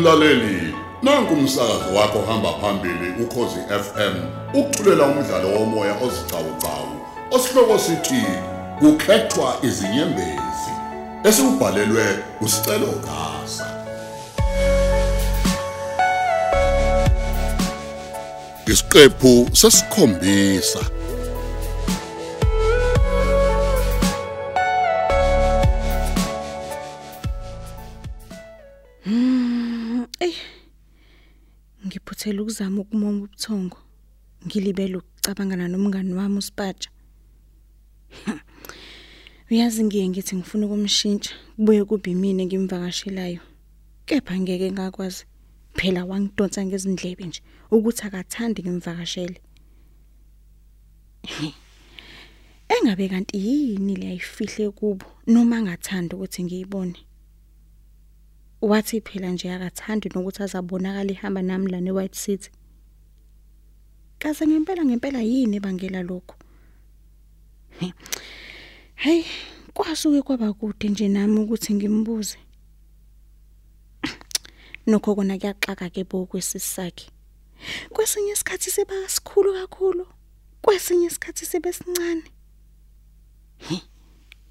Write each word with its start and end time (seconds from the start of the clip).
Mlaleli, 0.00 0.74
nanku 1.02 1.34
umsakazo 1.34 1.94
wakho 1.94 2.22
hamba 2.22 2.52
phambili 2.52 3.22
ukhozi 3.22 3.60
FM. 3.68 4.14
Ukuthulela 4.54 5.04
umdlalo 5.04 5.48
womoya 5.48 5.94
ozicawucawu. 5.94 7.00
Osihloko 7.30 7.78
sithi 7.78 8.24
kukhethwa 8.78 9.56
izinyembezi. 9.62 10.72
Esibhalelwe 11.24 12.18
usicelo 12.40 12.86
gasa. 12.86 13.66
Isiqephu 18.66 19.48
sesikhombisa. 19.52 20.99
Ngiphuthela 32.20 32.42
ukuzama 32.42 32.80
ukumoma 32.82 33.24
ubuthongo. 33.24 33.78
Ngilibele 34.44 34.96
ukucabangana 34.96 35.68
nomngani 35.68 36.12
wami 36.14 36.38
uSpatsha. 36.38 36.90
Uyazi 39.50 39.84
ngiye 39.84 40.08
ngithi 40.08 40.36
ngifuna 40.36 40.66
ukumshintsha 40.66 41.32
kubuye 41.56 41.84
kube 41.84 42.10
yimini 42.10 42.44
ngimvakashelayo. 42.46 43.40
Kepha 44.06 44.36
ngeke 44.40 44.72
ngakwazi. 44.72 45.24
Phela 45.76 46.04
wangidonsa 46.04 46.60
ngezindlebe 46.64 47.24
nje 47.24 47.40
ukuthi 47.70 48.02
akathandi 48.04 48.62
ngimvakashele. 48.62 49.40
Engabe 52.68 53.08
kanti 53.08 53.36
yini 53.46 53.96
le 53.96 54.06
ayifihle 54.12 54.70
kubo 54.70 55.06
noma 55.26 55.56
angathanda 55.56 56.16
ukuthi 56.16 56.44
ngiyibone. 56.44 56.98
Wathi 58.60 59.00
phela 59.00 59.30
nje 59.30 59.52
akathandi 59.52 60.08
nokuthi 60.08 60.42
azabonakala 60.42 61.12
ehamba 61.12 61.42
nami 61.42 61.70
la 61.70 61.80
neWhite 61.80 62.18
City. 62.18 62.50
Kaze 64.18 64.46
ngempela 64.46 64.84
ngempela 64.84 65.22
yini 65.22 65.56
ebangela 65.56 66.02
lokho? 66.02 66.36
Hey, 68.94 69.24
kwasuke 69.74 70.22
kwaba 70.22 70.52
kude 70.52 70.88
nje 70.88 71.08
nami 71.08 71.40
ukuthi 71.40 71.74
ngimbuze. 71.74 72.38
Nokho 74.86 75.14
kona 75.14 75.38
kuyaxaka 75.38 75.90
ke 75.90 76.04
bo 76.04 76.26
kwesisakhe. 76.26 77.08
Kwesinye 77.92 78.32
isikhathi 78.32 78.70
siba 78.70 79.08
sikhulu 79.08 79.52
kakhulu, 79.52 80.06
kwesinye 80.62 81.06
isikhathi 81.06 81.46
sibe 81.46 81.72
sincane. 81.72 82.28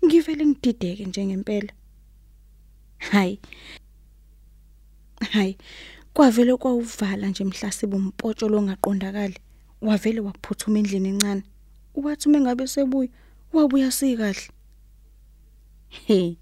Ngivele 0.05 0.45
ngidideke 0.45 1.05
nje 1.05 1.25
ngempela. 1.25 1.73
Hayi. 2.97 3.39
Hayi. 5.19 5.57
Kwavele 6.13 6.57
kwawuvala 6.57 7.27
nje 7.27 7.43
mhlasibe 7.43 7.95
umpotsho 7.95 8.49
longaqondakali. 8.49 9.37
Wavele 9.81 10.19
waphuthuma 10.19 10.79
endlini 10.79 11.09
encane. 11.09 11.43
Wathi 11.95 12.29
uma 12.29 12.39
ngabe 12.39 12.67
sebuya, 12.67 13.09
wabuya 13.53 13.91
sikahle. 13.91 14.49
He. 15.89 16.37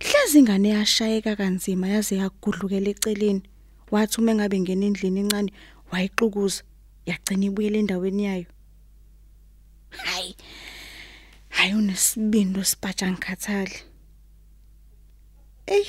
Hlezi 0.00 0.38
ingane 0.38 0.68
yashayeka 0.68 1.36
kanzima 1.36 1.88
yaze 1.88 2.16
yagudlukela 2.16 2.90
eceleni. 2.90 3.42
Wathi 3.90 4.20
uma 4.20 4.34
ngabe 4.34 4.60
ngena 4.60 4.86
endlini 4.86 5.20
encane, 5.20 5.52
wayixukuza, 5.92 6.62
yagcina 7.06 7.44
ibuyele 7.46 7.78
endaweni 7.78 8.24
yayo. 8.24 8.46
Hayi. 9.90 10.36
Hayi 11.48 11.74
unesibindi 11.74 12.60
osipatsha 12.60 13.12
ngikhathali. 13.12 13.76
Ey. 15.66 15.84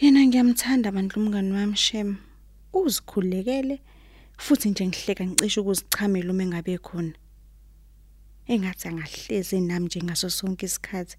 Yena 0.00 0.20
ngiyamthanda 0.26 0.92
bandla 0.94 1.16
umngani 1.18 1.52
wami 1.52 1.76
Shem. 1.76 2.16
Uzikhulekele 2.72 3.80
futhi 4.38 4.70
nje 4.70 4.86
ngihleka 4.86 5.26
ngicishe 5.26 5.60
ukuzichamela 5.60 6.30
uma 6.30 6.42
engabe 6.42 6.78
khona. 6.78 7.14
Engathi 8.46 8.88
angahlezi 8.88 9.60
nami 9.60 9.86
nje 9.86 10.00
ngaso 10.06 10.30
sonke 10.30 10.66
isikhathi. 10.66 11.16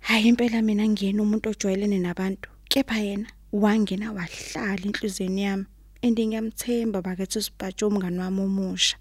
Hayi 0.00 0.28
impela 0.28 0.62
mina 0.62 0.84
ngiyena 0.88 1.22
umuntu 1.22 1.50
ojwayelene 1.50 1.98
nabantu, 2.02 2.48
kepha 2.68 2.98
yena 2.98 3.28
wangena 3.52 4.10
wahlala 4.12 4.82
enhlizweni 4.88 5.42
yami. 5.42 5.66
Ende 6.02 6.26
ngiyamthemba 6.26 6.98
bakethi 7.02 7.38
usibhatsha 7.38 7.86
umngani 7.86 8.18
wami 8.18 8.40
omusha. 8.42 8.96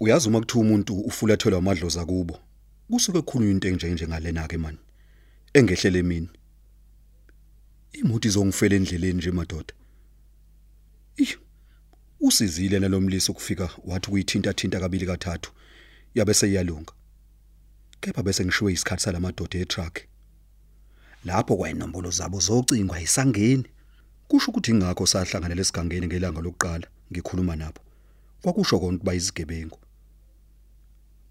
Uyazi 0.00 0.28
uma 0.28 0.40
kuthiwa 0.40 0.64
umuntu 0.64 1.00
ufulethelwa 1.00 1.58
amadlozi 1.58 1.98
akubo? 1.98 2.38
Kusuke 2.90 3.22
khulunywa 3.22 3.50
into 3.50 3.68
enje 3.68 3.90
njengalena 3.90 4.48
ke 4.48 4.56
man 4.58 4.78
engehlele 5.54 6.02
mina. 6.02 6.28
Imoto 7.92 8.28
izongifela 8.28 8.76
endleleni 8.76 9.18
nje 9.18 9.30
madoda. 9.30 9.74
Ih 11.16 11.36
usizile 12.20 12.78
nalomlisi 12.78 13.30
ukufika 13.30 13.70
wathi 13.84 14.10
kuyithinta 14.10 14.52
thinta 14.52 14.80
kabili 14.80 15.06
kathathu 15.06 15.50
yabe 16.14 16.34
seyalunga 16.34 16.92
kepha 18.00 18.22
bese 18.22 18.44
ngishiwe 18.44 18.72
isikhathi 18.72 19.02
salamadoda 19.02 19.58
etruck. 19.58 19.98
Lapho 21.24 21.56
kwayinombolo 21.56 22.10
zabo 22.10 22.40
zocingwa 22.40 23.00
isangeni 23.00 23.64
kusho 24.28 24.50
ukuthi 24.50 24.70
ingakho 24.70 25.06
sahlanganele 25.06 25.60
esigangeni 25.60 26.06
ngelanga 26.06 26.40
lokuqala 26.40 26.86
ngikhuluma 27.10 27.56
nabo. 27.56 27.80
Kwakusho 28.42 28.76
ukuthi 28.76 29.04
bayizigebengu 29.04 29.78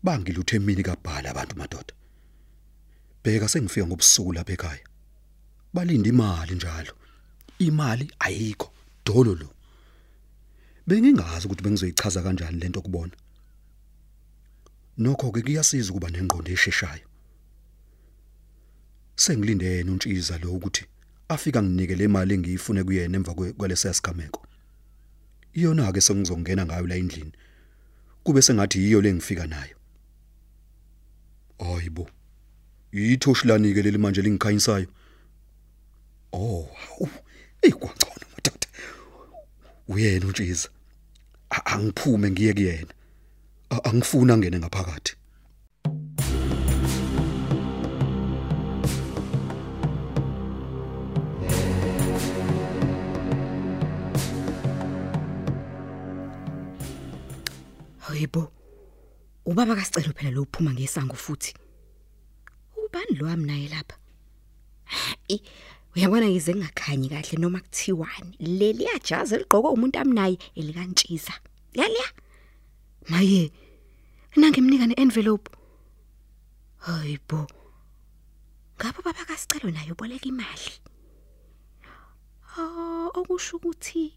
bangiluthe 0.03 0.55
emini 0.55 0.83
kabhala 0.83 1.29
abantu 1.29 1.55
madoda. 1.57 1.93
Bheka 3.23 3.47
sengifika 3.47 3.87
ngobusuku 3.87 4.33
lapha 4.33 4.53
ekhaya 4.53 4.85
balinda 5.73 6.09
imali 6.09 6.55
njalo. 6.55 6.93
Imali 7.59 8.11
ayikho 8.19 8.71
dolo 9.05 9.35
lo. 9.35 9.49
Bengingazi 10.87 11.47
ukuthi 11.47 11.63
bengizoyichaza 11.63 12.21
kanjani 12.21 12.59
lento 12.59 12.81
kubona. 12.81 13.15
Nokho 14.97 15.31
ke 15.31 15.41
kuyasiza 15.41 15.91
ukuba 15.91 16.09
nengqondo 16.09 16.51
esheshayo. 16.51 17.07
Sengilinde 19.15 19.65
yena 19.65 19.91
untshiza 19.91 20.37
lo 20.37 20.53
ukuthi 20.53 20.85
afika 21.29 21.63
nginike 21.63 21.95
le 21.95 22.07
mali 22.07 22.33
engiyifune 22.33 22.83
kuyena 22.83 23.17
emva 23.17 23.33
kwalesa 23.33 23.93
sigameko 23.93 24.47
iyona 25.53 25.91
ke 25.91 26.01
sengizongena 26.01 26.65
ngayo 26.65 26.87
la 26.87 26.95
endlini. 26.95 27.31
Kube 28.23 28.41
sengathi 28.41 28.79
yiyo 28.79 29.01
lengifika 29.01 29.47
nayo. 29.47 29.76
Hayibo 31.59 32.09
yithoshi 32.91 33.47
lanike 33.47 33.81
leli 33.81 33.97
manje 33.97 34.21
lingikhanyisayo. 34.21 34.87
Oh 36.33 36.69
ekwangcono 37.61 38.25
mtata 38.37 38.67
uyena 39.87 40.25
untshiza. 40.27 40.69
Angiphume 41.65 42.31
ngiye 42.31 42.53
kuyena. 42.53 42.93
A- 43.69 43.83
angifuna 43.89 44.37
ngene 44.37 44.59
ngaphakathi. 44.59 45.13
Hayibo. 57.99 58.51
Ubaba 59.47 59.75
kasicelo 59.75 60.11
phela 60.13 60.31
lo 60.35 60.41
uphuma 60.43 60.71
ngesango 60.73 61.15
futhi. 61.15 61.53
Ubani 62.75 63.13
lo 63.17 63.25
wami 63.27 63.45
naye 63.45 63.67
lapha? 63.67 63.95
Uyabona 65.95 66.27
yize 66.27 66.53
ngakhanyi 66.55 67.09
kahle 67.09 67.37
noma 67.39 67.59
kuthiwani. 67.59 68.35
Leli 68.39 68.83
yajazi 68.83 69.35
eligqoke 69.35 69.67
umuntu 69.67 69.99
amnaye 69.99 70.37
elikaNtshiza. 70.55 71.33
Yaliya. 71.73 72.07
Maye. 73.09 73.51
Nange 74.35 74.61
mnika 74.61 74.87
neenvelope. 74.87 75.49
Hayibo. 76.77 77.47
Ngapha 78.77 79.01
baba 79.01 79.25
kasicelo 79.25 79.71
naye 79.71 79.91
uboleka 79.91 80.27
imali. 80.27 80.71
Oh, 82.59 83.11
okusho 83.15 83.57
ukuthi 83.57 84.13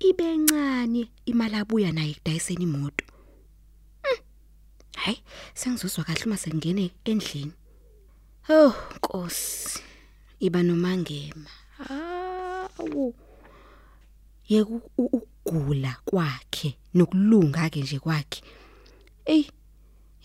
ibe 0.00 0.24
encane 0.34 1.10
imali 1.26 1.56
abuya 1.56 1.92
naye 1.92 2.14
kudayiseni 2.14 2.64
imoto. 2.64 3.04
Hayi, 4.96 5.22
sengizozwa 5.54 6.04
kahle 6.04 6.24
uma 6.26 6.36
sengene 6.36 6.90
endlini. 7.04 7.52
Oh, 8.48 8.74
Nkosi. 8.96 9.80
Iba 10.40 10.62
nomangema. 10.62 11.50
Hawu. 11.78 13.14
Yeke 14.48 14.72
ukugula 14.96 15.96
kwakhe 16.04 16.78
nokulunga 16.94 17.70
ke 17.70 17.80
nje 17.80 17.98
kwakhe. 17.98 18.42
Ey, 19.24 19.46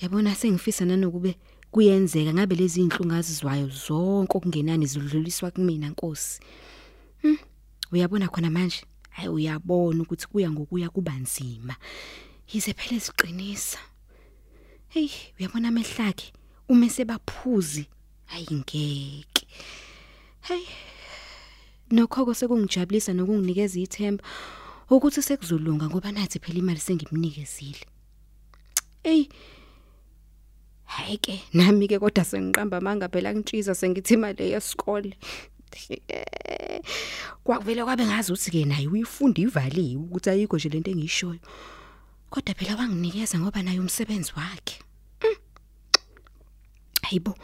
yabona 0.01 0.35
sengifisa 0.35 0.85
nanokube 0.85 1.37
kuyenzeka 1.71 2.33
ngabe 2.33 2.55
lezi 2.55 2.81
inhlungu 2.81 3.13
azizwayo 3.13 3.69
zonke 3.69 4.37
okungenani 4.37 4.85
zidluliswa 4.85 5.51
kumina 5.51 5.89
Nkosi. 5.89 6.39
Hm, 7.21 7.37
uyabona 7.91 8.27
khona 8.27 8.49
manje 8.49 8.85
hayi 9.09 9.29
uyabona 9.29 10.01
ukuthi 10.01 10.27
kuya 10.27 10.51
ngokuya 10.51 10.89
kubanzima 10.89 11.75
yize 12.53 12.73
phela 12.73 12.95
eziqinisa 12.97 13.79
hey 14.89 15.09
uyabona 15.39 15.67
amehlakhe 15.67 16.33
uma 16.69 16.89
sebaphuzi. 16.89 17.87
Ayingeke 18.33 19.47
hey 20.41 20.65
nokhoko 21.91 22.33
sekungijabulisa 22.33 23.13
nokunginikeza 23.13 23.79
ithemba 23.79 24.23
ukuthi 24.89 25.21
sekuzolunga 25.21 25.87
ngoba 25.87 26.11
nathi 26.11 26.39
phela 26.39 26.59
imali 26.59 26.79
sengimnikezile. 26.79 27.85
Ey 29.03 29.29
hayi 30.83 31.17
ke 31.17 31.41
nami 31.53 31.87
ke 31.87 31.99
kodwa 31.99 32.23
sengiqamba 32.23 32.81
manga 32.81 33.07
phela 33.09 33.33
ngitshiza 33.33 33.75
sengithi 33.75 34.13
imali 34.13 34.51
yesikole. 34.51 35.15
Kwakuvele 37.43 37.83
kwabe 37.83 38.05
ngazi 38.05 38.31
ukuthi 38.31 38.51
ke 38.51 38.65
naye 38.65 38.87
uyifunda 38.87 39.41
ivaliwe 39.41 39.95
ukuthi 39.95 40.29
ayikho 40.29 40.57
nje 40.57 40.69
lento 40.69 40.91
engiyishoyo. 40.91 41.39
Kodwa 42.29 42.53
phela 42.53 42.75
wanginikeza 42.75 43.39
ngoba 43.39 43.63
naye 43.63 43.79
umsebenzi 43.79 44.31
wakhe. 44.37 44.79
Mm. 45.23 45.35
hayibo 47.01 47.35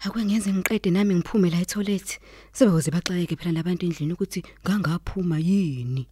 akwengenze 0.00 0.52
ngiqede 0.52 0.90
nami 0.90 1.14
ngiphume 1.14 1.50
la 1.50 1.60
etoilet. 1.60 2.20
Sebaze 2.52 2.90
baxakeke 2.90 3.36
phela 3.36 3.52
labantu 3.52 3.86
endlini 3.86 4.12
ukuthi 4.12 4.42
ngangaphuma 4.64 5.38
yini? 5.38 6.06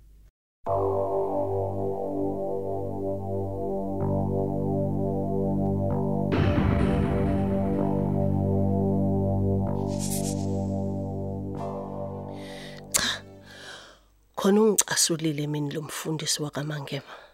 Khona 14.36 14.60
ungicasulile 14.62 15.46
mina 15.46 15.74
lo 15.74 15.82
mfundisi 15.82 16.42
wakamangema. 16.42 17.29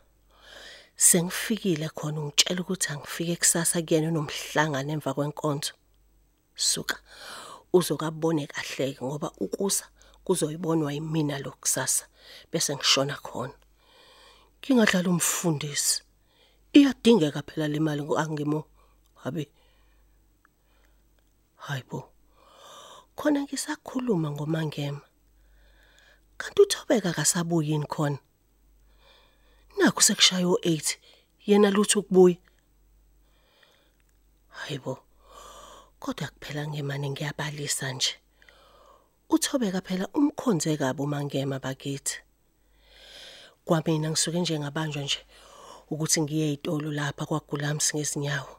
Sengifikile 0.96 1.88
khona 1.88 2.20
ungitshela 2.20 2.60
ukuthi 2.60 2.88
angifike 2.93 3.37
kusasa 3.37 3.82
kuyena 3.82 4.10
nomhlangano 4.10 4.93
emva 4.93 5.14
kwenkonzo. 5.14 5.72
Suka 6.54 6.96
uzokabone 7.72 8.46
kahle 8.46 8.96
ngoba 9.02 9.28
ukusa 9.44 9.84
kuzoyibonwa 10.25 10.93
yimina 10.93 11.38
lo 11.38 11.52
kusasa 11.60 12.04
bese 12.50 12.75
ngishona 12.76 13.16
khona. 13.16 13.56
Kingadlala 14.60 15.10
umfundisi. 15.10 16.02
Iyadingeka 16.72 17.42
phela 17.42 17.69
le 17.69 17.81
mali 17.81 18.02
angimo 18.16 18.64
habe 19.22 19.49
hayibo 21.56 22.08
khona 23.16 23.42
ngisakhuluma 23.42 24.31
ngomangema. 24.31 25.04
Kanti 26.38 26.62
uthobeka 26.62 27.10
akasabuyi 27.10 27.70
yini 27.70 27.87
khona? 27.87 28.19
Nakho 29.87 30.03
sekushaya 30.03 30.47
u8 30.47 30.97
yena 31.47 31.71
lutho 31.71 32.00
ukubuya. 32.00 32.37
Hayibo 34.49 34.99
kodwa 35.99 36.29
kuphela 36.29 36.69
ngemane 36.69 37.11
ngiyabalisa 37.11 37.93
nje. 37.93 38.15
Uthobeka 39.31 39.81
phela 39.81 40.09
umkhonze 40.09 40.77
kabi 40.77 41.03
umangema 41.03 41.59
bakithi. 41.59 42.19
Kwamina 43.65 44.11
ngisuke 44.11 44.41
njengabanjwa 44.41 45.03
nje 45.03 45.19
ukuthi 45.91 46.21
ngiye 46.23 46.47
ezitolo 46.47 46.91
lapha 46.93 47.27
kwagulams 47.27 47.94
ngezinyawo 47.94 48.55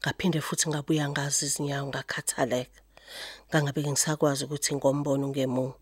ngaphinde 0.00 0.40
futhi 0.40 0.68
ngabuya 0.68 1.08
ngazi 1.08 1.44
izinyawo 1.46 1.86
ngakhathaleka. 1.88 2.80
Ngangabe 3.48 3.80
ngisakwazi 3.86 4.44
ukuthi 4.44 4.74
ngombono 4.74 5.28
ngemu 5.28 5.74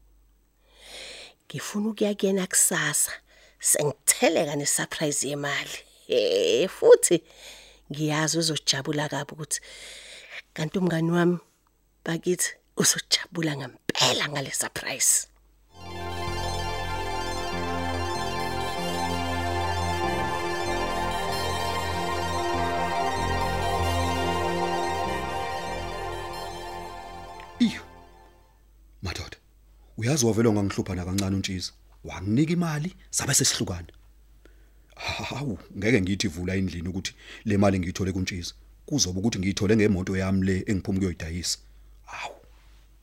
ngifuna 1.47 1.89
ukuya 1.89 2.15
kuyena 2.15 2.47
kusasa. 2.47 3.13
Sengitheleka 3.61 4.57
nesurprise 4.57 5.29
yemali. 5.29 5.79
Eh 6.09 6.69
futhi 6.69 7.23
ngiyazi 7.93 8.39
uzojabula 8.39 9.09
kabi 9.09 9.33
ukuthi 9.33 9.61
kanti 10.55 10.79
umngani 10.79 11.11
wami 11.11 11.39
bakithi 12.05 12.51
uzojabula 12.77 13.57
ngempela 13.57 14.29
ngale 14.29 14.51
surprise. 14.51 15.27
Iyo 27.59 27.83
madoda 29.03 29.37
uyazi 29.99 30.27
wavela 30.27 30.49
ongangihluphana 30.49 31.05
kancane 31.05 31.37
untshisa. 31.37 31.73
Wanginika 32.05 32.53
imali 32.53 32.95
sabe 33.11 33.35
sesihlukana 33.35 33.93
hawu 35.29 35.59
ngeke 35.79 36.01
ngithi 36.01 36.29
vula 36.29 36.55
endlini 36.55 36.89
ukuthi 36.89 37.15
le 37.45 37.57
mali 37.57 37.79
ngiyithole 37.79 38.13
kuntshisa 38.13 38.55
kuzoba 38.91 39.21
ukuthi 39.21 39.39
ngiyithole 39.39 39.77
ngemoto 39.77 40.17
yami 40.17 40.47
le 40.47 40.65
engiphuma 40.67 40.99
kuyoyidayisa. 40.99 41.59
Hawu 42.07 42.35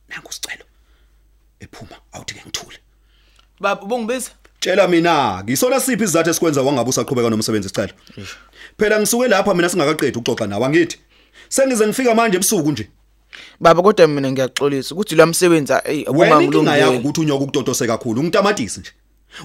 nanku 0.08 0.32
sicelo. 0.32 0.64
Ephuma 1.60 1.96
awuthi 2.12 2.34
ngithule. 2.34 2.78
Baba 3.60 3.82
ubongibiza 3.82 4.30
tshela 4.60 4.88
mina 4.88 5.42
ngisona 5.44 5.80
siphi 5.80 6.04
isizathu 6.04 6.30
esikwenza 6.30 6.62
wangabe 6.62 6.90
usaqhubeka 6.90 7.30
nomsebenzi 7.30 7.68
sicelo? 7.68 7.94
Phela 8.78 8.98
ngisuke 9.00 9.28
lapha 9.28 9.54
mina 9.54 9.68
singakaqedi 9.68 10.18
ukuxoxa 10.18 10.46
nawe 10.46 10.66
angithi. 10.66 10.98
Sengize 11.48 11.86
ngifika 11.86 12.14
manje 12.14 12.36
ebusuku 12.36 12.72
nje. 12.72 12.88
Baba 13.60 13.82
kodwa 13.82 14.06
mina 14.06 14.32
ngiyaxolisa 14.32 14.94
ukuthi 14.94 15.14
la 15.14 15.26
msebenzi 15.26 15.72
hey 15.84 16.04
wena 16.08 16.42
inkinga 16.42 16.76
yakho 16.76 16.92
abungangilungile 16.92 16.98
ukuthi 16.98 17.20
unyoka 17.20 17.44
ukutotose 17.44 17.86
kakhulu 17.86 18.22
ngitamatisi 18.22 18.80
nje. 18.80 18.90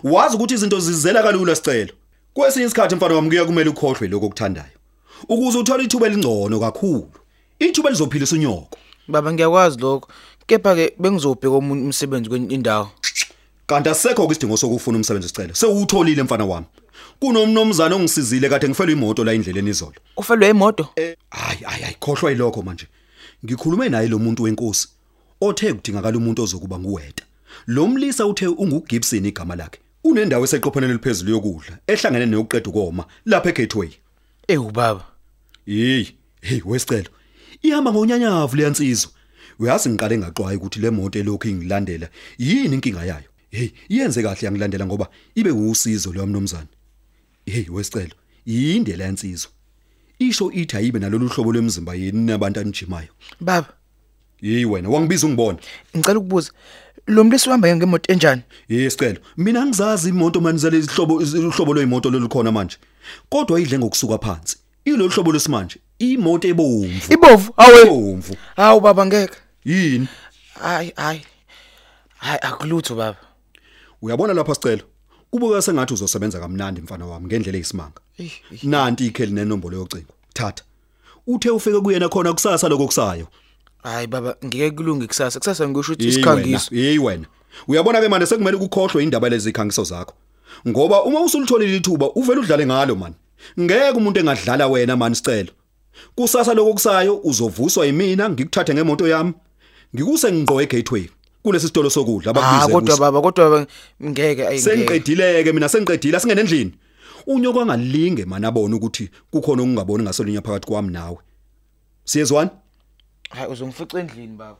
Wazi 0.03 0.35
ukuthi 0.35 0.53
izinto 0.53 0.79
zizela 0.79 1.23
kalula 1.23 1.55
sicelo 1.55 1.93
kwesinye 2.33 2.65
isikhathi 2.65 2.95
mfana 2.95 3.15
wami 3.15 3.29
kuya 3.29 3.45
kumele 3.45 3.69
ukhohlwe 3.69 4.07
lokho 4.07 4.25
okuthandayo. 4.25 4.77
Ukuze 5.29 5.57
uthole 5.57 5.83
ithuba 5.83 6.07
elingcono 6.07 6.59
kakhulu 6.59 7.09
ithuba 7.59 7.89
lizophilisa 7.89 8.35
unyoko. 8.35 8.77
Baba 9.07 9.33
ngiyakwazi 9.33 9.79
lokho. 9.79 10.09
Kepha 10.47 10.75
ke 10.75 10.93
bengizobheka 10.99 11.55
omunye 11.55 11.83
umsebenzi 11.83 12.29
kwenye 12.29 12.55
indawo 12.55 12.89
kanti 13.67 13.89
asekho 13.89 14.31
isidingo 14.31 14.57
sokufuna 14.57 14.97
umsebenzi 14.97 15.27
sicelo 15.27 15.53
sewutholile 15.55 16.23
mfana 16.23 16.45
wami. 16.45 16.65
Kunomnomzana 17.19 17.95
ongisizile 17.95 18.49
kade 18.49 18.67
ngifelwe 18.67 18.93
imoto 18.93 19.23
la 19.23 19.33
endleleni 19.33 19.69
izolo. 19.69 19.93
Ufelwe 20.17 20.49
imoto? 20.49 20.87
Hayi 20.95 21.15
hayi 21.61 21.83
hayi 21.83 21.95
khohlwa 21.99 22.31
yilokho 22.31 22.61
manje. 22.61 22.87
Ngikhulume 23.45 23.89
naye 23.89 24.07
lo 24.07 24.19
muntu 24.19 24.43
wenkosi 24.43 24.87
othe 25.41 25.73
kudingakala 25.73 26.17
umuntu 26.17 26.43
ozokuba 26.43 26.79
nguweta 26.79 27.23
lo 27.67 27.87
mlisa 27.87 28.25
uthe 28.25 28.47
unguGibson 28.47 29.25
igama 29.25 29.55
lakhe 29.55 29.79
unendawo 30.03 30.43
eseqopheleni 30.45 30.93
liphezulu 30.93 31.31
yokudla 31.31 31.77
ehlangene 31.87 32.25
neyokuqeda 32.25 32.69
ukoma 32.69 33.03
lapha 33.25 33.49
eGateway. 33.49 33.91
Ewu 34.47 34.71
baba. 34.71 35.05
Hey 35.65 36.05
hey 36.41 36.61
wesicelo. 36.65 37.09
Ihamba 37.61 37.91
ngonyanyavu 37.91 38.55
leyansizwa 38.55 39.11
uyazi 39.59 39.89
ngiqale 39.89 40.17
ngaxwaya 40.17 40.57
ukuthi 40.57 40.79
le 40.79 40.89
moto 40.89 41.19
elokhu 41.19 41.47
ingilandela 41.47 42.09
yini 42.37 42.75
inkinga 42.75 43.05
yayo. 43.05 43.29
Hey 43.51 43.69
iyenze 43.89 44.23
kahle 44.23 44.45
yangilandela 44.45 44.85
ngoba 44.85 45.09
ibe 45.35 45.51
usizo 45.51 46.13
lo 46.13 46.27
mnumzane. 46.27 46.71
Hey 47.45 47.65
wesicelo 47.69 48.15
yinde 48.45 48.95
le 48.95 49.03
yansizwa. 49.03 49.51
Isho 50.27 50.51
ithi 50.51 50.77
ayibe 50.77 50.99
nalolu 50.99 51.27
hlobo 51.27 51.51
lwemizimba 51.51 51.95
yini 51.95 52.25
nabantu 52.25 52.59
anijimayo. 52.59 53.07
Baba. 53.39 53.67
Hey 54.41 54.65
wena 54.65 54.89
wangibiza 54.89 55.27
ungibona 55.27 55.57
ngicela 55.97 56.19
ukubuza 56.19 56.51
lo 57.07 57.23
mlisi 57.23 57.49
uhamba 57.49 57.75
ngemoto 57.75 58.13
enjani? 58.13 58.41
Hey 58.67 58.89
sicelo. 58.89 59.19
Mina 59.37 59.65
ngizazi 59.65 60.09
imoto 60.09 60.41
manizale 60.41 60.77
ihlobo 60.77 61.21
ihlobo 61.21 61.73
lweimoto 61.73 62.09
lolukhona 62.09 62.51
manje. 62.51 62.77
Kodwa 63.29 63.59
idle 63.59 63.79
ngokusuka 63.79 64.17
phansi. 64.17 64.57
Ilolu 64.85 65.09
hlobo 65.09 65.31
lesimanje 65.31 65.79
imoto 65.99 66.47
ebomvu. 66.47 67.13
Ibovu 67.13 67.53
awe 67.57 67.81
ebomvu. 67.81 68.35
Hawu 68.55 68.81
baba 68.81 69.05
ngeke 69.05 69.37
yini? 69.65 70.07
Hayi 70.59 70.93
hayi. 70.95 71.21
Hayi 72.17 72.39
akulutho 72.41 72.95
baba. 72.95 73.17
Uyabona 74.01 74.33
lapha 74.33 74.55
sicelo? 74.55 74.83
Kubuka 75.33 75.61
sengathi 75.61 75.93
uzosebenza 75.93 76.39
kamnandi 76.39 76.81
mfana 76.81 77.05
wami 77.05 77.25
ngendlela 77.25 77.57
eyisimanga. 77.57 78.01
Nanti 78.63 79.07
ikheli 79.07 79.31
nenombolo 79.31 79.77
yocingo. 79.77 80.13
Thatha. 80.33 80.63
Uthe 81.27 81.49
ufike 81.49 81.79
kuyena 81.79 82.09
khona 82.09 82.33
kusasa 82.33 82.69
lokusayo 82.69 83.27
hayi 83.83 84.07
baba 84.07 84.35
ngeke 84.45 84.71
kulunge 84.71 85.07
kusasa. 85.07 85.39
Kusasa 85.39 85.69
ngisho 85.69 85.93
ukuthi 85.93 86.03
Hey 86.03 86.17
wena, 86.17 86.41
isikhangiso 86.41 86.75
hey 86.75 86.97
wena. 86.97 87.25
Uyabona 87.67 88.01
ke 88.01 88.09
manje 88.09 88.25
sekumele 88.25 88.57
ukukhohlwe 88.57 89.03
indaba 89.03 89.29
lezi 89.29 89.43
zikhangiso 89.43 89.83
zakho. 89.83 90.13
Ngoba 90.67 91.03
uma 91.03 91.21
usulitholile 91.21 91.77
ithuba 91.77 92.09
uvela 92.15 92.41
udlale 92.41 92.65
ngalo 92.65 92.95
man. 92.95 93.13
Ngeke 93.59 93.97
umuntu 93.97 94.19
engadlala 94.19 94.67
wena 94.67 94.95
man 94.97 95.13
sicelo 95.13 95.51
kusasa 96.15 96.53
lokusayo 96.53 97.17
uzovuswa 97.23 97.85
yimina 97.85 98.29
ngikuthathe 98.29 98.73
ngemoto 98.73 99.07
yami. 99.07 99.33
Ngikuse 99.95 100.31
ngqo 100.31 100.61
egateway 100.61 101.09
kulesi 101.43 101.67
sitolo 101.67 101.89
sokudla 101.89 102.31
ah 102.31 102.35
abakubize 102.35 102.71
kodwa 102.71 102.97
baba 102.97 103.21
kodwa 103.21 103.67
ngeke 104.03 104.47
ayingeke 104.47 104.59
sengiqedileke 104.59 105.51
mina 105.53 105.69
sengiqedile 105.69 106.17
asingene 106.17 106.41
endlini 106.41 106.73
unyoko 107.27 107.61
angalinge 107.61 108.25
mana 108.25 108.47
abone 108.47 108.75
ukuthi 108.75 109.09
kukhona 109.31 109.61
okungaboni 109.61 110.03
ngasolinya 110.03 110.41
phakathi 110.41 110.67
kwami 110.67 110.91
nawe. 110.91 111.17
Siyezwana? 112.05 112.51
Hayi 113.29 113.51
uzongifica 113.51 113.99
endlini 113.99 114.37
baba. 114.37 114.59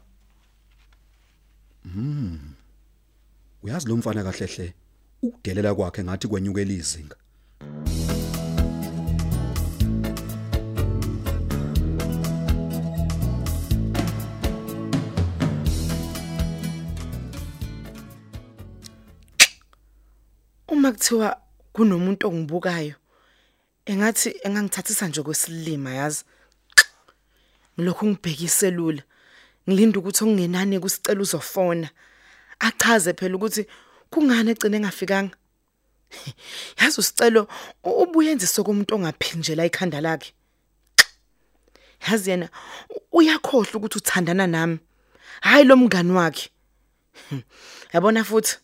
Uyazi 3.63 3.87
lo 3.87 3.97
mfana 3.97 4.23
kahle 4.23 4.45
hle 4.45 4.73
ukudelela 5.21 5.75
kwakhe 5.75 6.03
ngathi 6.03 6.27
kwenyukela 6.27 6.73
izinga 6.73 7.15
Uma 20.83 20.91
kuthiwa 20.91 21.41
kunomuntu 21.73 22.27
ongibukayo 22.27 22.95
engathi 23.85 24.29
engangithathisa 24.43 25.07
nje 25.07 25.23
kwesilima 25.23 25.93
yazi. 25.93 26.23
Ngilokhu 27.79 28.05
ngibhekise 28.07 28.71
lula. 28.71 29.03
Ngilinda 29.65 29.99
ukuthi 29.99 30.23
okungenani 30.23 30.79
kusicela 30.83 31.21
uzofona. 31.21 31.89
Achaze 32.59 33.13
phela 33.13 33.35
ukuthi 33.35 33.65
kungani 34.11 34.51
egcine 34.51 34.77
engafikanga. 34.77 35.35
Yazi 36.79 36.99
usicelo 36.99 37.47
ubuyenze 37.83 38.47
sokumuntu 38.47 38.95
ongaphinjela 38.95 39.65
ikhanda 39.65 40.01
lakhe. 40.01 40.33
Yazi 42.07 42.29
yena 42.29 42.49
uyakhohlwa 43.11 43.75
ukuthi 43.79 43.97
uthandana 43.97 44.47
nami. 44.47 44.79
Hayi 45.41 45.63
lo 45.63 45.77
mngani 45.77 46.11
wakhe. 46.11 46.49
Yabona 47.93 48.23
futhi 48.23 48.57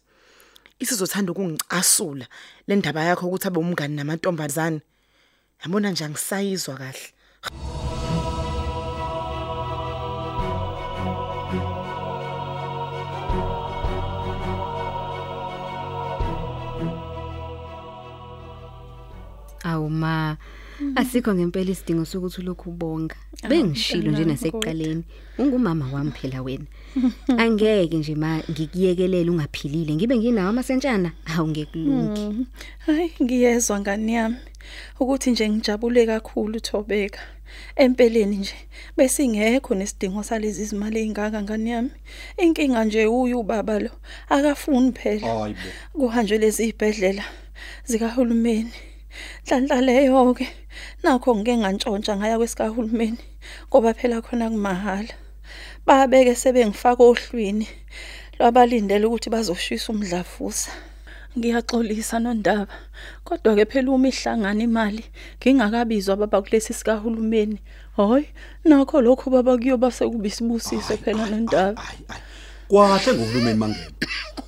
isizothanda 0.80 1.32
ukungicasula 1.32 2.26
le 2.68 2.76
ndaba 2.76 3.04
yakho 3.04 3.28
ukuthi 3.28 3.48
abe 3.48 3.60
umngani 3.60 3.96
namantombazane. 3.96 4.82
Yabona 5.62 5.92
nje 5.92 6.06
angisayizwa 6.06 6.76
kahle. 6.78 7.08
Awu 19.64 19.90
ma 19.90 20.38
asikho 20.96 21.34
ngempela 21.36 21.72
isidingo 21.72 22.06
sokuthi 22.06 22.42
ulokhu 22.42 22.70
ubonga. 22.70 23.16
Bengishilo 23.48 24.12
nje 24.12 24.26
nasekuqaleni. 24.26 25.04
Ungumama 25.38 25.92
wami 25.94 26.12
phela 26.12 26.42
wena. 26.42 26.66
Angeke 27.38 27.98
nje 27.98 28.16
ma 28.16 28.42
ngikuyekelele 28.52 29.30
ungaphilile 29.30 29.96
ngibe 29.96 30.18
nginawo 30.18 30.50
amasentshana 30.50 31.12
awu 31.26 31.48
ngekulungi. 31.48 32.48
Hayi 32.80 33.12
ngiyezwa 33.24 33.80
ngani 33.80 34.14
yami 34.14 34.36
ukuthi 35.00 35.32
nje 35.32 35.50
ngijabule 35.50 36.06
kakhulu 36.06 36.60
Thobeka. 36.60 37.20
Empeleni 37.76 38.38
nje 38.38 38.56
bese 38.98 39.24
ingekho 39.24 39.76
nesidingo 39.76 40.24
salezi 40.24 40.62
izimali 40.62 41.00
ezingaka 41.00 41.42
ngani 41.42 41.70
yami. 41.70 41.92
Inkinga 42.38 42.86
nje 42.86 43.06
uyu 43.06 43.40
ubaba 43.40 43.80
lo 43.80 43.90
akafuni 44.30 44.92
phela. 44.92 45.28
hayibo 45.28 45.60
Kuhanjwe 45.94 46.38
lezi 46.38 46.64
izibhedlela 46.64 47.24
zikahulumeni. 47.86 48.89
Hlanhla 49.48 49.82
leyo 49.82 50.34
ke 50.34 50.48
nakho 51.04 51.36
ngike 51.36 51.58
ngantshontsha 51.58 52.18
ngaya 52.18 52.38
kwesikahulumeni 52.38 53.24
ngoba 53.70 53.94
phela 53.94 54.22
khona 54.22 54.50
kumahala. 54.50 55.14
Babeke 55.86 56.36
sebengifaka 56.36 57.04
ohlwini 57.04 57.68
lwabalindele 58.40 59.06
ukuthi 59.06 59.30
bazoshisa 59.30 59.92
umdlavuza. 59.94 60.72
Ngiyaxolisa 61.38 62.20
nondaba. 62.20 62.76
Kodwa 63.24 63.56
ke 63.56 63.66
phela 63.66 63.92
uma 63.92 64.08
ihlangana 64.08 64.64
imali 64.64 65.04
ngingakabizwa 65.40 66.16
baba 66.16 66.42
kulesi 66.42 66.74
sikahulumeni. 66.74 67.58
Hayi, 67.98 68.26
nakho 68.66 69.02
lokho 69.02 69.30
baba 69.30 69.58
kuyoba 69.58 69.92
sekubisibusiso 69.92 70.98
phela 70.98 71.26
nondaba. 71.26 71.82
hayi 71.82 72.04
hayi 72.08 72.24
kwahle 72.70 73.14
ngohulumeni 73.14 73.60
mangema 73.60 73.92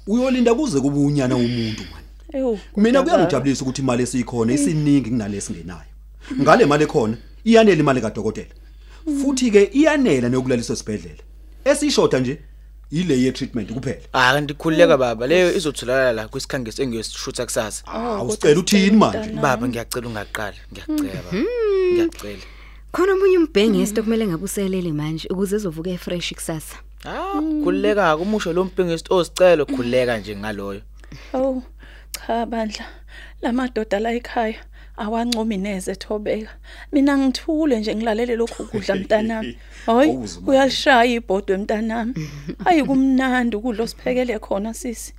uyolinda 0.08 0.56
kuze 0.56 0.80
kube 0.82 1.00
unyana 1.00 1.36
womuntu 1.36 1.84
man 2.34 2.42
Ewu. 2.42 2.60
mina 2.78 3.04
kuyangijabulisa 3.04 3.62
ukuthi 3.64 3.82
imali 3.82 4.04
esikhona 4.04 4.54
isiningi 4.54 5.10
kunalesi 5.10 5.54
ngenayo 5.54 5.92
ngale 6.42 6.66
mali 6.66 6.84
ekhona 6.84 7.18
iyanele 7.44 7.80
imali 7.80 8.02
kadokotela 8.02 8.54
futhi 9.22 9.52
ke 9.52 9.70
iyanela 9.74 10.30
nokulaliswa 10.30 10.74
esibhedlela 10.74 11.24
esishoda 11.66 12.20
nje 12.20 12.38
ile 12.92 13.22
ye 13.22 13.32
treatment 13.32 13.74
kuphela 13.74 14.02
Ah 14.14 14.34
kanti 14.34 14.54
khulileka 14.54 14.98
baba 14.98 15.28
leyo 15.28 15.56
izotholakala 15.56 16.12
la 16.14 16.28
kwisikhangiso 16.28 16.84
engiyosishutha 16.84 17.46
kusasa. 17.46 17.84
awusicela 17.88 18.60
uthini 18.60 18.98
manje 18.98 19.32
Baba 19.42 19.68
ngiyacela 19.68 20.08
ungaqala 20.08 20.58
ngiyacela 20.72 21.22
baba. 21.26 21.44
Ngiyacela. 21.94 22.44
Khona 22.92 23.14
omunye 23.14 23.38
umbhengesi 23.38 24.00
okumele 24.00 24.28
ngabe 24.28 24.44
uselele 24.44 24.92
manje 24.92 25.28
ukuze 25.32 25.56
ezovuka 25.56 25.90
efresh 25.90 26.34
kusasa. 26.34 26.78
Ah 27.06 27.40
khulileka 27.64 28.18
kumusho 28.18 28.54
lo 28.54 28.64
mpengisi 28.64 29.06
osicelo 29.10 29.66
khulileka 29.66 30.18
nje 30.18 30.36
ngaloyo. 30.36 30.82
Oh, 31.34 31.64
cha 32.28 32.46
bandla. 32.46 32.86
Lamadoda 33.42 34.00
la 34.00 34.12
ekhaya 34.14 34.56
awancomi 34.98 35.58
neze 35.58 35.96
Thobeka. 35.96 36.50
Mina 36.92 37.18
ngithule 37.18 37.80
nje 37.80 37.96
ngilalele 37.96 38.36
lokhu 38.36 38.66
kudla 38.66 38.96
mntanami. 38.96 39.58
Hayi, 39.86 40.18
uyalishaya 40.48 41.06
ibhodwe 41.06 41.58
mntanami. 41.58 42.14
Hayi 42.64 42.84
kumnandi 42.84 43.56
ukudla 43.56 43.84
osiphekele 43.84 44.40
khona 44.40 44.74
sisi. 44.74 45.14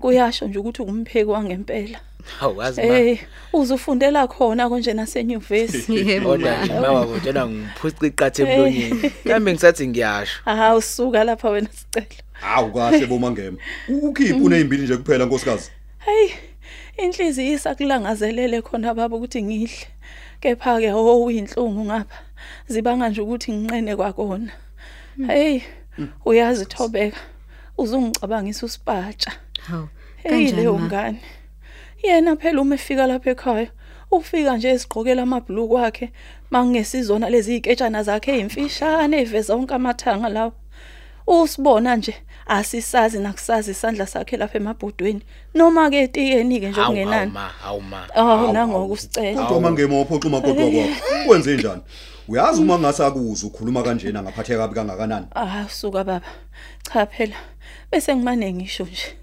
Kuyasho 0.00 0.46
nje 0.46 0.58
ukuthi 0.58 0.82
ungumpheki 0.82 1.30
wangempela. 1.30 1.98
Hawazi 2.38 2.82
ma. 2.82 2.94
Hey, 2.94 3.18
uzufundela 3.52 4.26
khona 4.26 4.68
konje 4.68 4.92
nasenyuvesi. 4.92 6.04
Kodwa 6.24 6.64
nje 6.64 6.80
mama 6.80 7.06
kodwa 7.06 7.48
ngiphuca 7.48 8.06
iqathe 8.06 8.42
emlonyeni. 8.42 9.10
Kambe 9.24 9.52
ngisathi 9.52 9.88
ngiyasho. 9.88 10.40
Ah, 10.46 10.74
usuka 10.74 11.24
lapha 11.24 11.50
wena 11.50 11.68
sicelo. 11.72 12.22
hawu 12.42 12.72
kahle 12.72 13.06
bomangema 13.06 13.58
ukhipha 13.88 14.36
unezimbili 14.36 14.82
nje 14.82 14.96
kuphela 14.96 15.26
nkosikazi 15.26 15.70
Hey, 16.04 16.30
inhliziyo 16.98 17.54
isakulangazelele 17.54 18.62
khona 18.62 18.94
baba 18.94 19.16
ukuthi 19.16 19.42
ngidle. 19.42 19.86
Kepha 20.40 20.80
ke 20.80 20.90
oh 20.90 21.24
uyinhlungu 21.24 21.84
ngapha. 21.84 22.18
Zibanga 22.68 23.08
nje 23.08 23.20
ukuthi 23.20 23.52
nginqene 23.52 23.96
kwakona. 23.96 24.52
Hey, 25.26 25.62
uyazi 26.24 26.66
Thobeka. 26.66 27.20
Uzungicabangisa 27.78 28.66
usipatsha. 28.66 29.32
Hey 30.22 30.50
Kanjani 30.50 30.80
ngane. 30.80 31.20
Yena 32.02 32.36
phela 32.36 32.60
uma 32.60 32.74
efika 32.74 33.06
lapha 33.06 33.30
ekhaya, 33.30 33.70
ufika 34.10 34.56
nje 34.56 34.70
esigqokela 34.70 35.22
amabhuluku 35.22 35.78
akhe, 35.78 36.12
mangingesizona 36.50 37.30
lezi 37.30 37.56
iketshana 37.56 38.02
zakhe 38.02 38.32
ezimfishane 38.34 39.20
eziveza 39.22 39.54
onke 39.54 39.74
amathanga 39.74 40.28
lawo. 40.28 40.52
Usibona 41.26 41.96
nje 41.96 42.14
asisazi 42.46 43.18
nakusazi 43.18 43.70
isandla 43.70 44.06
sakhe 44.06 44.36
lapha 44.36 44.58
emabhodweni 44.58 45.22
noma 45.54 45.90
ke 45.90 46.02
etiyeni 46.02 46.60
ke 46.60 46.68
nje 46.68 46.80
Hawu 46.80 46.92
okungenani. 46.92 47.30
ma, 47.32 47.48
hawu 47.48 47.80
ma. 47.80 48.06
Oh 48.16 48.52
nangokusicela. 48.52 49.42
kodwa 49.42 49.60
mangema 49.60 49.98
waphoxa 49.98 50.28
umaqoqo 50.28 50.54
kwakho 50.54 51.26
kwenze 51.26 51.56
njani 51.56 51.82
uyazi 52.28 52.62
uma 52.62 52.78
ngasakuza 52.78 53.46
ukhuluma 53.46 53.82
kanjena 53.82 54.22
ngaphatheka 54.22 54.58
kabi 54.58 54.74
kangakanani 54.74 55.26
Ah 55.34 55.68
suka 55.68 56.04
baba. 56.04 56.26
Cha 56.92 57.06
phela 57.06 57.36
bese 57.90 58.16
ngimane 58.16 58.52
ngisho 58.52 58.84
nje. 58.84 59.16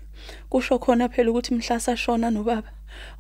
Kusho 0.50 0.80
khona 0.80 1.10
phela 1.10 1.32
ukuthi 1.32 1.54
mhla 1.54 1.80
sashona 1.80 2.32
nobaba. 2.32 2.72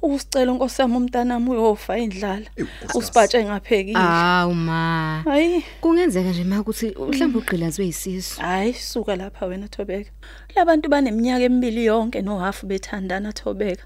Usicela 0.02 0.52
nkosami 0.52 0.96
umntanami 0.98 1.50
uyofa 1.50 1.98
indlala. 1.98 2.48
Ewu, 2.56 2.68
nkosikazi. 2.68 2.98
Usipatshe 2.98 3.44
ngaphekile. 3.46 4.00
Awu 4.00 4.54
ma. 4.54 5.22
Hayi. 5.26 5.64
Kungenzeka 5.82 6.30
nje 6.30 6.44
ma 6.44 6.60
ukuthi 6.60 6.88
mhlawumbe 6.88 7.38
ugqilazwe 7.38 7.86
yisisu. 7.86 8.42
Hayi 8.42 8.74
suka 8.74 9.16
lapha 9.16 9.46
wena 9.46 9.68
Thobeka. 9.68 10.12
Labantu 10.56 10.90
baneminyaka 10.90 11.44
emibili 11.44 11.86
yonke 11.86 12.22
nohafu 12.22 12.66
bethandana 12.66 13.34
Thobeka. 13.34 13.84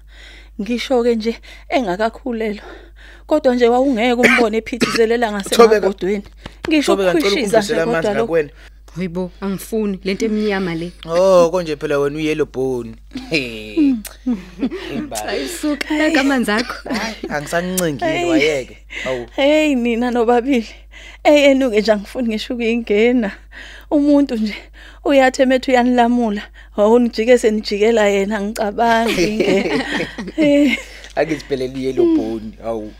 Ngisho 0.60 1.02
ke 1.02 1.16
nje 1.16 1.40
engakakhulelwa. 1.68 2.64
Kodwa 3.26 3.54
nje 3.54 3.68
wawungeke 3.68 4.20
umbone 4.20 4.56
ephithizelela 4.58 5.30
ngasemabhodweni. 5.32 6.24
Ngisho 6.68 6.96
Thobeka 6.96 7.14
ngicela 7.14 7.30
ukukhwishiza 7.30 7.58
nje 7.58 7.72
ukungisela 7.72 7.82
amanzi 7.82 8.08
kodwa 8.08 8.42
lokho. 8.42 8.73
Hayibo, 8.96 9.30
angifuni 9.40 9.98
lento 10.04 10.26
emnyama 10.26 10.74
le. 10.74 10.92
Oh 11.04 11.50
konje 11.50 11.76
phela 11.76 11.98
wena 11.98 12.16
uyellow 12.16 12.46
bone. 12.46 12.94
Hey. 13.30 13.94
Ayisuka 15.26 15.98
la 15.98 16.10
kamanzi 16.10 16.50
akho. 16.50 16.90
Angisancingile 17.28 18.24
wayeke. 18.24 18.78
Awu. 19.06 19.26
Hey 19.36 19.74
nina 19.74 20.10
nobabili. 20.10 20.68
Ey 21.24 21.50
enuke 21.50 21.80
nje 21.80 21.92
angifuni 21.92 22.28
ngisho 22.28 22.54
ukuyingena. 22.54 23.32
Umuntu 23.90 24.34
nje 24.34 24.54
uyathi 25.04 25.42
emethu 25.42 25.70
uyanilamula. 25.70 26.42
Hawu 26.76 26.98
nijike 26.98 27.38
senijikela 27.38 28.06
yena 28.08 28.40
ngicabangi 28.40 29.26
nge. 29.32 29.82
Eh 30.36 30.78
Ake 31.16 31.38
siphelele 31.38 31.80
yellow 31.80 32.16
bone. 32.16 32.52
Awu. 32.64 32.92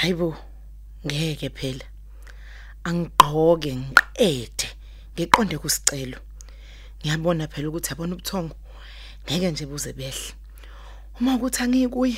Hayibo, 0.00 0.34
ngeke 1.06 1.50
phela. 1.50 1.84
Angigqoke 2.84 3.70
ngiqede 3.76 4.68
ngiqonde 5.12 5.56
kusicelo. 5.60 6.18
Ngiyabona 6.98 7.44
phela 7.52 7.68
ukuthi 7.68 7.90
yabona 7.90 8.14
ubuthongo. 8.14 8.56
Ngeke 9.24 9.50
nje 9.50 9.66
buze 9.66 9.92
behle. 9.92 10.32
Uma 11.20 11.34
ukuthi 11.36 11.62
angikuye, 11.62 12.16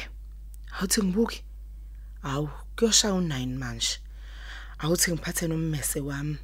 awuthi 0.75 1.03
ngibuki 1.03 1.43
awu 2.23 2.49
kuyoshaya 2.77 3.15
u9 3.15 3.59
manje. 3.59 3.99
Awuthi 4.79 5.11
ngiphathe 5.11 5.49
nommese 5.49 6.01
wami. 6.01 6.39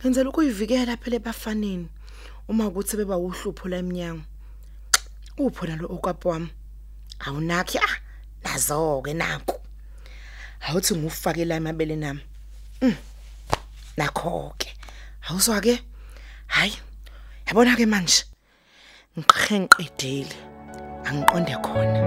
Ngenzela 0.00 0.30
ukuyivikela 0.30 0.96
phela 0.96 1.16
ebafaneni. 1.16 1.88
Uma 2.48 2.68
ukuthi 2.68 2.96
beba 2.96 3.18
uhlupho 3.18 3.68
la 3.68 3.76
eminyango 3.76 4.24
upho 5.36 5.66
nalo 5.66 5.86
okwapo 5.92 6.28
wami. 6.28 6.48
Awunakhi 7.26 7.78
ah 7.78 7.94
nazo 8.42 9.02
ke 9.04 9.12
nanku 9.12 9.55
awuthi 10.68 10.94
ngufake 10.94 11.44
la 11.44 11.56
emabele 11.56 11.96
nami. 11.96 12.20
Mm, 12.82 12.94
nakho 13.96 14.54
ke 14.58 14.68
awuzwa 15.28 15.60
ke 15.60 15.78
hayi. 16.46 16.74
Yabona 17.46 17.76
ke 17.76 17.86
manje? 17.86 18.24
Ngiqhe 19.18 19.60
ngiqedile. 19.60 20.36
Angiqonde 21.04 21.54
khona. 21.62 22.00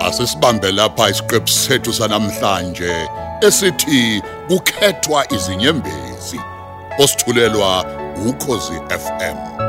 Asisibambe 0.00 0.72
lapha 0.72 1.10
isiqephu 1.10 1.48
sethu 1.48 1.92
sanamhlanje 1.92 3.08
esithi 3.42 4.22
kukhethwa 4.48 5.32
izinyembezi. 5.32 6.40
Osithulelwa 6.98 7.84
ukhozi 8.26 8.80
FM. 8.88 9.65